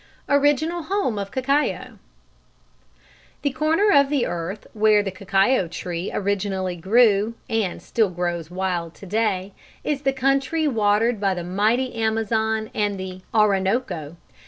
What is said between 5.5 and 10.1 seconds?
tree originally grew, and still grows wild to day, is